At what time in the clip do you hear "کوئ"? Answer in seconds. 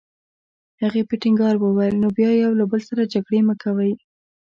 3.63-3.93